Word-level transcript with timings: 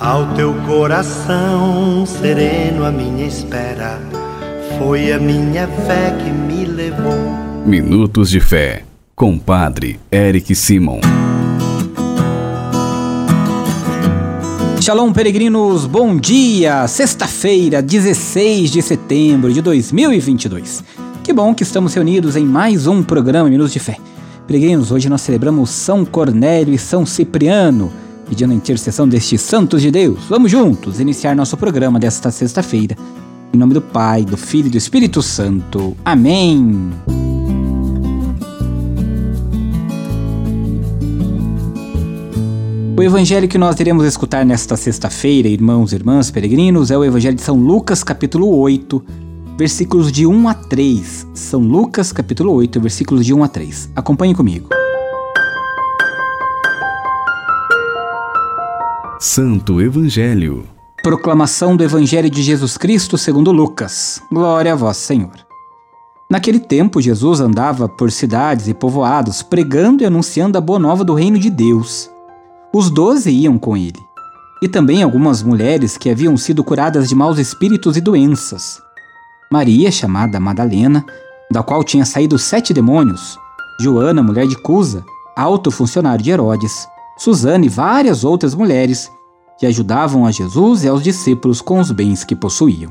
Ao 0.00 0.34
teu 0.34 0.52
coração 0.66 2.04
sereno, 2.04 2.84
a 2.84 2.90
minha 2.90 3.24
espera 3.28 4.00
foi 4.76 5.12
a 5.12 5.20
minha 5.20 5.68
fé 5.68 6.10
que 6.18 6.30
me 6.30 6.64
levou. 6.64 7.14
Minutos 7.64 8.28
de 8.28 8.40
Fé, 8.40 8.82
com 9.14 9.38
Padre 9.38 10.00
Eric 10.10 10.52
Simon. 10.56 10.98
Shalom, 14.80 15.12
peregrinos, 15.12 15.86
bom 15.86 16.16
dia! 16.16 16.88
Sexta-feira, 16.88 17.80
16 17.80 18.72
de 18.72 18.82
setembro 18.82 19.52
de 19.52 19.62
2022. 19.62 20.82
Que 21.22 21.32
bom 21.32 21.54
que 21.54 21.62
estamos 21.62 21.94
reunidos 21.94 22.34
em 22.34 22.44
mais 22.44 22.88
um 22.88 23.00
programa 23.00 23.48
Minutos 23.48 23.72
de 23.72 23.78
Fé. 23.78 23.96
Peregrinos, 24.44 24.90
hoje 24.90 25.08
nós 25.08 25.20
celebramos 25.20 25.70
São 25.70 26.04
Cornélio 26.04 26.74
e 26.74 26.78
São 26.78 27.06
Cipriano 27.06 27.92
pedindo 28.34 28.50
a 28.50 28.56
intercessão 28.56 29.06
destes 29.06 29.40
santos 29.40 29.80
de 29.80 29.92
Deus. 29.92 30.24
Vamos 30.28 30.50
juntos 30.50 30.98
iniciar 30.98 31.36
nosso 31.36 31.56
programa 31.56 32.00
desta 32.00 32.32
sexta-feira. 32.32 32.96
Em 33.52 33.56
nome 33.56 33.72
do 33.72 33.80
Pai, 33.80 34.24
do 34.24 34.36
Filho 34.36 34.66
e 34.66 34.70
do 34.70 34.76
Espírito 34.76 35.22
Santo. 35.22 35.96
Amém. 36.04 36.90
O 42.96 43.02
evangelho 43.04 43.46
que 43.46 43.56
nós 43.56 43.78
iremos 43.78 44.04
escutar 44.04 44.44
nesta 44.44 44.76
sexta-feira, 44.76 45.46
irmãos 45.46 45.92
e 45.92 45.94
irmãs 45.94 46.28
peregrinos, 46.32 46.90
é 46.90 46.98
o 46.98 47.04
evangelho 47.04 47.36
de 47.36 47.42
São 47.42 47.56
Lucas, 47.56 48.02
capítulo 48.02 48.48
8, 48.58 49.04
versículos 49.56 50.10
de 50.10 50.26
1 50.26 50.48
a 50.48 50.54
3. 50.54 51.28
São 51.34 51.60
Lucas, 51.60 52.10
capítulo 52.10 52.52
8, 52.54 52.80
versículos 52.80 53.24
de 53.24 53.32
1 53.32 53.44
a 53.44 53.48
3. 53.48 53.90
Acompanhe 53.94 54.34
comigo. 54.34 54.83
Santo 59.26 59.80
Evangelho. 59.80 60.66
Proclamação 61.02 61.74
do 61.74 61.82
Evangelho 61.82 62.28
de 62.28 62.42
Jesus 62.42 62.76
Cristo 62.76 63.16
segundo 63.16 63.50
Lucas. 63.52 64.20
Glória 64.30 64.74
a 64.74 64.76
vós, 64.76 64.98
Senhor. 64.98 65.32
Naquele 66.30 66.60
tempo, 66.60 67.00
Jesus 67.00 67.40
andava 67.40 67.88
por 67.88 68.12
cidades 68.12 68.68
e 68.68 68.74
povoados, 68.74 69.42
pregando 69.42 70.02
e 70.02 70.06
anunciando 70.06 70.58
a 70.58 70.60
boa 70.60 70.78
nova 70.78 71.02
do 71.02 71.14
reino 71.14 71.38
de 71.38 71.48
Deus. 71.48 72.10
Os 72.70 72.90
doze 72.90 73.30
iam 73.30 73.56
com 73.56 73.74
ele, 73.78 73.98
e 74.62 74.68
também 74.68 75.02
algumas 75.02 75.42
mulheres 75.42 75.96
que 75.96 76.10
haviam 76.10 76.36
sido 76.36 76.62
curadas 76.62 77.08
de 77.08 77.14
maus 77.14 77.38
espíritos 77.38 77.96
e 77.96 78.02
doenças. 78.02 78.78
Maria, 79.50 79.90
chamada 79.90 80.38
Madalena, 80.38 81.02
da 81.50 81.62
qual 81.62 81.82
tinha 81.82 82.04
saído 82.04 82.38
sete 82.38 82.74
demônios, 82.74 83.38
Joana, 83.80 84.22
mulher 84.22 84.46
de 84.46 84.56
Cusa, 84.58 85.02
alto 85.34 85.70
funcionário 85.70 86.22
de 86.22 86.30
Herodes, 86.30 86.86
Susana 87.16 87.64
e 87.64 87.68
várias 87.68 88.24
outras 88.24 88.54
mulheres 88.54 89.10
que 89.58 89.66
ajudavam 89.66 90.26
a 90.26 90.32
Jesus 90.32 90.82
e 90.82 90.88
aos 90.88 91.02
discípulos 91.02 91.60
com 91.60 91.78
os 91.78 91.90
bens 91.92 92.24
que 92.24 92.34
possuíam. 92.34 92.90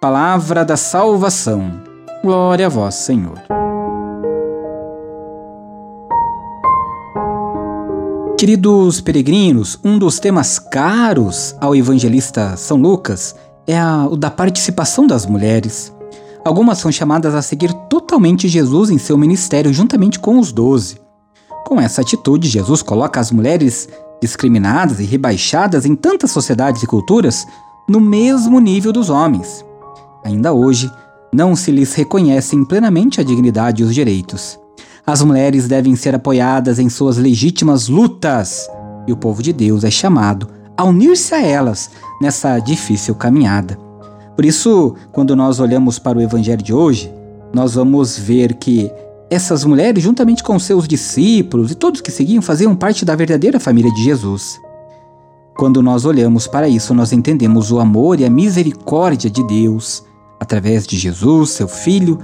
Palavra 0.00 0.64
da 0.64 0.76
salvação. 0.76 1.80
Glória 2.22 2.66
a 2.66 2.68
vós, 2.68 2.94
Senhor. 2.94 3.40
Queridos 8.38 9.00
peregrinos, 9.00 9.78
um 9.82 9.98
dos 9.98 10.20
temas 10.20 10.58
caros 10.58 11.56
ao 11.60 11.74
evangelista 11.74 12.56
São 12.56 12.76
Lucas 12.76 13.34
é 13.66 13.76
a, 13.76 14.06
o 14.06 14.16
da 14.16 14.30
participação 14.30 15.06
das 15.06 15.26
mulheres. 15.26 15.92
Algumas 16.44 16.78
são 16.78 16.92
chamadas 16.92 17.34
a 17.34 17.42
seguir 17.42 17.72
totalmente 17.88 18.46
Jesus 18.46 18.90
em 18.90 18.98
seu 18.98 19.18
ministério 19.18 19.72
juntamente 19.72 20.20
com 20.20 20.38
os 20.38 20.52
doze. 20.52 21.07
Com 21.68 21.78
essa 21.78 22.00
atitude, 22.00 22.48
Jesus 22.48 22.80
coloca 22.80 23.20
as 23.20 23.30
mulheres 23.30 23.90
discriminadas 24.22 25.00
e 25.00 25.04
rebaixadas 25.04 25.84
em 25.84 25.94
tantas 25.94 26.30
sociedades 26.30 26.82
e 26.82 26.86
culturas 26.86 27.46
no 27.86 28.00
mesmo 28.00 28.58
nível 28.58 28.90
dos 28.90 29.10
homens. 29.10 29.62
Ainda 30.24 30.50
hoje, 30.50 30.90
não 31.30 31.54
se 31.54 31.70
lhes 31.70 31.92
reconhecem 31.92 32.64
plenamente 32.64 33.20
a 33.20 33.22
dignidade 33.22 33.82
e 33.82 33.84
os 33.84 33.94
direitos. 33.94 34.58
As 35.06 35.20
mulheres 35.22 35.68
devem 35.68 35.94
ser 35.94 36.14
apoiadas 36.14 36.78
em 36.78 36.88
suas 36.88 37.18
legítimas 37.18 37.86
lutas 37.86 38.66
e 39.06 39.12
o 39.12 39.16
povo 39.18 39.42
de 39.42 39.52
Deus 39.52 39.84
é 39.84 39.90
chamado 39.90 40.48
a 40.74 40.84
unir-se 40.84 41.34
a 41.34 41.42
elas 41.42 41.90
nessa 42.18 42.58
difícil 42.60 43.14
caminhada. 43.14 43.76
Por 44.34 44.46
isso, 44.46 44.94
quando 45.12 45.36
nós 45.36 45.60
olhamos 45.60 45.98
para 45.98 46.16
o 46.16 46.22
Evangelho 46.22 46.62
de 46.62 46.72
hoje, 46.72 47.12
nós 47.52 47.74
vamos 47.74 48.18
ver 48.18 48.54
que 48.54 48.90
essas 49.30 49.64
mulheres, 49.64 50.02
juntamente 50.02 50.42
com 50.42 50.58
seus 50.58 50.88
discípulos 50.88 51.70
e 51.70 51.74
todos 51.74 52.00
que 52.00 52.10
seguiam, 52.10 52.40
faziam 52.40 52.74
parte 52.74 53.04
da 53.04 53.14
verdadeira 53.14 53.60
família 53.60 53.92
de 53.92 54.02
Jesus. 54.02 54.60
Quando 55.56 55.82
nós 55.82 56.04
olhamos 56.04 56.46
para 56.46 56.68
isso, 56.68 56.94
nós 56.94 57.12
entendemos 57.12 57.70
o 57.72 57.80
amor 57.80 58.20
e 58.20 58.24
a 58.24 58.30
misericórdia 58.30 59.28
de 59.28 59.44
Deus 59.46 60.04
através 60.40 60.86
de 60.86 60.96
Jesus, 60.96 61.50
seu 61.50 61.68
Filho, 61.68 62.18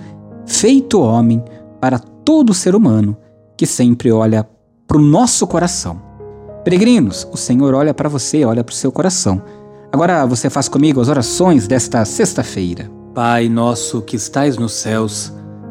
feito 0.47 1.01
homem 1.01 1.43
para 1.81 1.99
todo 1.99 2.55
ser 2.55 2.75
humano 2.75 3.17
que 3.57 3.67
sempre 3.67 4.11
olha 4.11 4.49
para 4.87 4.97
o 4.97 5.03
nosso 5.03 5.47
coração. 5.47 6.01
Peregrinos, 6.65 7.29
o 7.31 7.37
Senhor 7.37 7.75
olha 7.75 7.93
para 7.93 8.09
você, 8.09 8.45
olha 8.45 8.65
para 8.65 8.73
o 8.73 8.77
seu 8.77 8.91
coração. 8.91 9.43
Agora 9.93 10.25
você 10.25 10.49
faz 10.49 10.69
comigo 10.69 11.01
as 11.01 11.09
orações 11.09 11.67
desta 11.67 12.05
sexta-feira. 12.05 12.91
Pai 13.15 13.49
nosso 13.49 14.01
que 14.03 14.17
estais 14.17 14.57
nos 14.57 14.73
céus, 14.73 15.33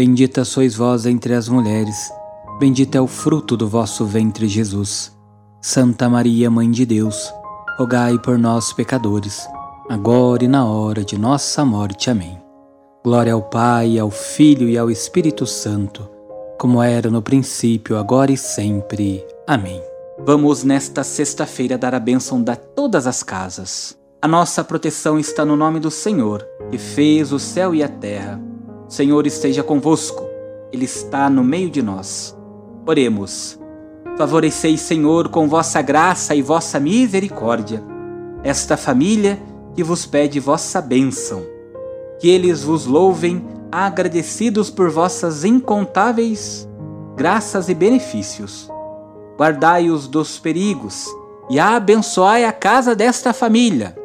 Bendita 0.00 0.46
sois 0.46 0.74
vós 0.74 1.04
entre 1.04 1.34
as 1.34 1.46
mulheres, 1.46 2.10
bendito 2.58 2.94
é 2.94 3.00
o 3.02 3.06
fruto 3.06 3.54
do 3.54 3.68
vosso 3.68 4.06
ventre, 4.06 4.48
Jesus. 4.48 5.14
Santa 5.60 6.08
Maria, 6.08 6.50
Mãe 6.50 6.70
de 6.70 6.86
Deus, 6.86 7.30
rogai 7.76 8.18
por 8.18 8.38
nós, 8.38 8.72
pecadores, 8.72 9.46
agora 9.90 10.42
e 10.42 10.48
na 10.48 10.64
hora 10.64 11.04
de 11.04 11.18
nossa 11.18 11.66
morte. 11.66 12.08
Amém. 12.08 12.40
Glória 13.04 13.34
ao 13.34 13.42
Pai, 13.42 13.98
ao 13.98 14.10
Filho 14.10 14.70
e 14.70 14.78
ao 14.78 14.90
Espírito 14.90 15.44
Santo, 15.44 16.08
como 16.58 16.82
era 16.82 17.10
no 17.10 17.20
princípio, 17.20 17.98
agora 17.98 18.32
e 18.32 18.38
sempre. 18.38 19.22
Amém. 19.46 19.82
Vamos 20.24 20.64
nesta 20.64 21.04
sexta-feira 21.04 21.76
dar 21.76 21.94
a 21.94 22.00
bênção 22.00 22.42
de 22.42 22.56
todas 22.56 23.06
as 23.06 23.22
casas. 23.22 23.98
A 24.22 24.26
nossa 24.26 24.64
proteção 24.64 25.18
está 25.18 25.44
no 25.44 25.56
nome 25.56 25.78
do 25.78 25.90
Senhor, 25.90 26.42
que 26.70 26.78
fez 26.78 27.34
o 27.34 27.38
céu 27.38 27.74
e 27.74 27.82
a 27.82 27.88
terra. 27.88 28.48
Senhor 28.90 29.24
esteja 29.24 29.62
convosco, 29.62 30.26
Ele 30.72 30.84
está 30.84 31.30
no 31.30 31.44
meio 31.44 31.70
de 31.70 31.80
nós. 31.80 32.36
Oremos. 32.84 33.56
Favoreceis, 34.18 34.80
Senhor, 34.80 35.28
com 35.28 35.48
vossa 35.48 35.80
graça 35.80 36.34
e 36.34 36.42
vossa 36.42 36.80
misericórdia, 36.80 37.80
esta 38.42 38.76
família 38.76 39.40
que 39.76 39.84
vos 39.84 40.06
pede 40.06 40.40
vossa 40.40 40.82
bênção. 40.82 41.40
Que 42.18 42.28
eles 42.28 42.64
vos 42.64 42.84
louvem, 42.84 43.46
agradecidos 43.70 44.70
por 44.70 44.90
vossas 44.90 45.44
incontáveis 45.44 46.68
graças 47.16 47.68
e 47.68 47.74
benefícios. 47.74 48.68
Guardai-os 49.38 50.08
dos 50.08 50.36
perigos 50.40 51.06
e 51.48 51.60
abençoai 51.60 52.44
a 52.44 52.52
casa 52.52 52.96
desta 52.96 53.32
família, 53.32 53.96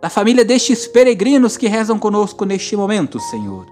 da 0.00 0.08
família 0.08 0.44
destes 0.44 0.86
peregrinos 0.86 1.56
que 1.56 1.66
rezam 1.66 1.98
conosco 1.98 2.44
neste 2.44 2.76
momento, 2.76 3.18
Senhor 3.18 3.71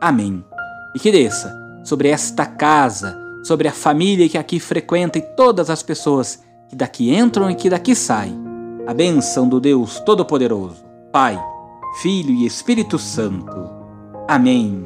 Amém. 0.00 0.44
E 0.94 0.98
que 0.98 1.10
desça 1.10 1.52
sobre 1.84 2.08
esta 2.08 2.46
casa, 2.46 3.18
sobre 3.42 3.66
a 3.66 3.72
família 3.72 4.28
que 4.28 4.38
aqui 4.38 4.60
frequenta 4.60 5.18
e 5.18 5.22
todas 5.22 5.70
as 5.70 5.82
pessoas 5.82 6.40
que 6.68 6.76
daqui 6.76 7.14
entram 7.14 7.50
e 7.50 7.54
que 7.54 7.70
daqui 7.70 7.94
saem, 7.94 8.38
a 8.86 8.94
bênção 8.94 9.48
do 9.48 9.60
Deus 9.60 10.00
Todo-Poderoso, 10.00 10.84
Pai, 11.12 11.40
Filho 12.00 12.30
e 12.30 12.46
Espírito 12.46 12.98
Santo. 12.98 13.70
Amém. 14.28 14.84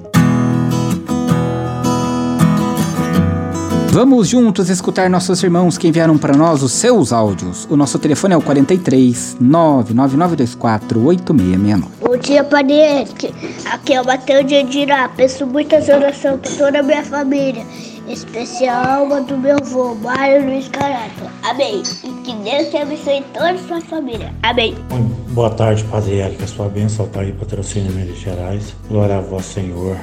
Vamos 3.90 4.28
juntos 4.28 4.70
escutar 4.70 5.10
nossos 5.10 5.42
irmãos 5.42 5.76
que 5.76 5.86
enviaram 5.86 6.16
para 6.16 6.34
nós 6.34 6.62
os 6.62 6.72
seus 6.72 7.12
áudios. 7.12 7.66
O 7.68 7.76
nosso 7.76 7.98
telefone 7.98 8.32
é 8.32 8.36
o 8.38 8.40
43 8.40 9.36
99924 9.38 11.04
8669. 11.04 12.01
Bom 12.12 12.18
dia, 12.18 12.44
Padre. 12.44 13.06
Aqui 13.72 13.94
é 13.94 14.02
o 14.02 14.04
Matheus 14.04 14.44
de 14.44 14.56
Andirá. 14.56 15.08
Peço 15.08 15.46
muitas 15.46 15.88
orações 15.88 16.40
para 16.40 16.56
toda 16.58 16.80
a 16.80 16.82
minha 16.82 17.02
família. 17.02 17.64
Em 18.06 18.12
especial 18.12 18.76
a 18.76 18.94
alma 18.96 19.22
do 19.22 19.38
meu 19.38 19.56
avô, 19.56 19.94
Mário 19.94 20.44
Luiz 20.44 20.68
Carato. 20.68 21.22
Amém. 21.42 21.82
E 22.04 22.08
que 22.22 22.34
Deus 22.34 22.68
te 22.68 22.76
abençoe 22.76 23.24
toda 23.32 23.52
a 23.52 23.58
sua 23.66 23.80
família. 23.80 24.30
Amém. 24.42 24.74
Boa 25.30 25.48
tarde, 25.48 25.84
Padre 25.84 26.18
Érica. 26.18 26.46
Sua 26.46 26.68
bênção 26.68 27.06
está 27.06 27.22
aí, 27.22 27.32
patrocínio 27.32 27.90
Minas 27.92 28.18
Gerais. 28.18 28.76
Glória 28.90 29.16
a 29.16 29.20
vós, 29.22 29.46
Senhor. 29.46 29.96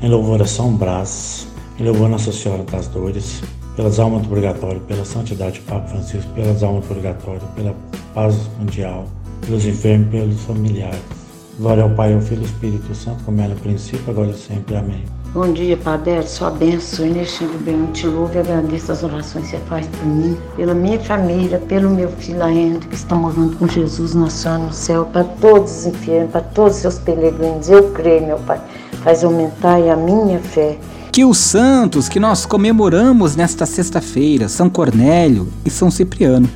Em 0.00 0.08
louvor 0.08 0.40
a 0.40 0.46
São 0.46 0.72
Brás 0.72 1.48
em 1.80 1.84
louvor 1.84 2.08
Nossa 2.08 2.30
Senhora 2.30 2.62
das 2.62 2.86
Dores, 2.86 3.42
pelas 3.74 3.98
almas 3.98 4.22
do 4.22 4.28
purgatório, 4.28 4.80
pela 4.82 5.04
santidade 5.04 5.58
do 5.58 5.66
Papa 5.66 5.88
Francisco, 5.88 6.30
pelas 6.32 6.62
almas 6.62 6.84
do 6.84 6.94
purgatório, 6.94 7.42
pela 7.56 7.74
paz 8.14 8.36
mundial, 8.56 9.08
pelos 9.44 9.66
enfermos, 9.66 10.08
pelos 10.10 10.40
familiares. 10.42 11.15
Glória 11.58 11.82
ao 11.82 11.90
Pai, 11.90 12.12
ao 12.12 12.20
Filho 12.20 12.42
e 12.42 12.44
ao 12.44 12.50
Espírito 12.50 12.94
Santo, 12.94 13.24
como 13.24 13.40
era 13.40 13.54
no 13.54 13.60
princípio, 13.60 14.04
agora 14.08 14.28
e 14.28 14.34
sempre. 14.34 14.76
Amém. 14.76 15.04
Bom 15.32 15.52
dia, 15.52 15.76
Padre. 15.76 16.26
Sua 16.26 16.50
bênção, 16.50 17.06
Inês 17.06 17.38
bem, 17.60 17.78
eu 17.78 17.92
te 17.92 18.06
louvo 18.06 18.34
e 18.34 18.38
agradeço 18.38 18.92
as 18.92 19.02
orações 19.02 19.46
que 19.46 19.50
você 19.50 19.58
faz 19.68 19.86
por 19.86 20.06
mim, 20.06 20.36
pela 20.54 20.74
minha 20.74 21.00
família, 21.00 21.58
pelo 21.58 21.90
meu 21.90 22.10
filho 22.10 22.46
Henrique, 22.46 22.88
que 22.88 22.94
está 22.94 23.14
morando 23.14 23.56
com 23.56 23.66
Jesus 23.66 24.14
na 24.14 24.28
Senhora 24.28 24.64
no 24.64 24.72
céu, 24.72 25.06
para 25.06 25.24
todos 25.24 25.78
os 25.78 25.86
enfermos, 25.86 26.30
para 26.30 26.40
todos 26.42 26.76
os 26.76 26.82
seus 26.82 26.98
peregrinos. 26.98 27.68
Eu 27.68 27.90
creio, 27.90 28.26
meu 28.26 28.38
Pai, 28.38 28.60
faz 29.02 29.24
aumentar 29.24 29.76
a 29.76 29.96
minha 29.96 30.38
fé 30.38 30.78
que 31.16 31.24
os 31.24 31.38
santos 31.38 32.10
que 32.10 32.20
nós 32.20 32.44
comemoramos 32.44 33.34
nesta 33.34 33.64
sexta-feira, 33.64 34.50
São 34.50 34.68
Cornélio 34.68 35.48
e 35.64 35.70
São 35.70 35.90
Cipriano, 35.90 36.46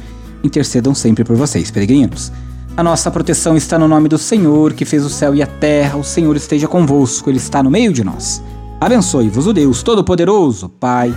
intercedam 0.45 0.95
sempre 0.95 1.25
por 1.25 1.35
vocês, 1.35 1.71
peregrinos. 1.71 2.31
A 2.77 2.83
nossa 2.83 3.11
proteção 3.11 3.57
está 3.57 3.79
no 3.79 3.89
nome 3.89 4.09
do 4.09 4.17
Senhor, 4.17 4.73
que 4.73 4.85
fez 4.85 5.05
o 5.05 5.11
céu 5.11 5.35
e 5.35 5.43
a 5.43 5.47
terra. 5.47 5.99
O 5.99 6.05
Senhor 6.05 6.35
esteja 6.37 6.67
convosco, 6.67 7.29
Ele 7.29 7.39
está 7.39 7.63
no 7.63 7.71
meio 7.71 7.93
de 7.93 8.03
nós. 8.03 8.43
Abençoe-vos 8.81 9.47
o 9.47 9.53
Deus 9.53 9.83
Todo-Poderoso, 9.83 10.69
Pai, 10.69 11.15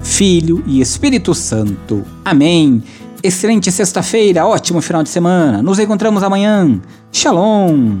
Filho 0.00 0.62
e 0.66 0.80
Espírito 0.80 1.34
Santo. 1.34 2.04
Amém. 2.24 2.82
Excelente 3.22 3.70
sexta-feira, 3.72 4.46
ótimo 4.46 4.80
final 4.80 5.02
de 5.02 5.08
semana. 5.08 5.62
Nos 5.62 5.78
encontramos 5.78 6.22
amanhã. 6.22 6.80
Shalom. 7.12 7.98